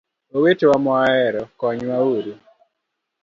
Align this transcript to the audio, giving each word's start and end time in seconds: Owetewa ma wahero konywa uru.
Owetewa 0.35 0.77
ma 0.83 0.91
wahero 0.95 1.41
konywa 1.59 1.97
uru. 2.15 2.33